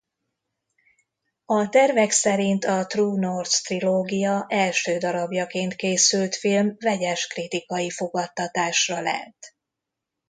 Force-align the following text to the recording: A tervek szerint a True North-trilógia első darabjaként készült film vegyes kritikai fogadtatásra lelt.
A 1.45 1.69
tervek 1.69 2.11
szerint 2.11 2.65
a 2.65 2.85
True 2.85 3.19
North-trilógia 3.19 4.45
első 4.49 4.97
darabjaként 4.97 5.75
készült 5.75 6.35
film 6.35 6.75
vegyes 6.79 7.27
kritikai 7.27 7.89
fogadtatásra 7.89 9.01
lelt. 9.01 9.55